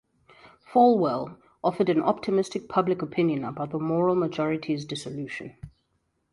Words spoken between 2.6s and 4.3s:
public opinion about the Moral